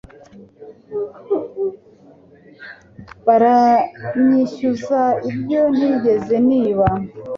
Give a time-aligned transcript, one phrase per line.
[3.25, 6.87] baranyishyuza ibyo ntigeze niba